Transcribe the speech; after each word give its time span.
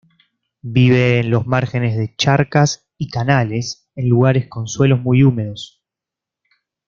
Vive 0.63 1.19
en 1.19 1.29
los 1.29 1.45
márgenes 1.45 1.95
de 1.95 2.15
charcas 2.15 2.89
y 2.97 3.07
canales, 3.11 3.87
en 3.95 4.09
lugares 4.09 4.47
con 4.49 4.67
suelos 4.67 4.99
muy 4.99 5.21
húmedos. 5.21 5.83